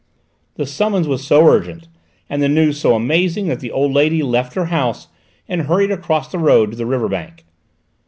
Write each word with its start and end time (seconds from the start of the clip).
The 0.55 0.65
summons 0.65 1.07
was 1.07 1.23
so 1.23 1.45
urgent, 1.45 1.87
and 2.27 2.41
the 2.41 2.49
news 2.49 2.79
so 2.79 2.95
amazing, 2.95 3.45
that 3.49 3.59
the 3.59 3.69
old 3.69 3.91
lady 3.93 4.23
left 4.23 4.55
her 4.55 4.65
house 4.65 5.09
and 5.47 5.61
hurried 5.61 5.91
across 5.91 6.31
the 6.31 6.39
road 6.39 6.71
to 6.71 6.75
the 6.77 6.87
river 6.87 7.07
bank. 7.07 7.45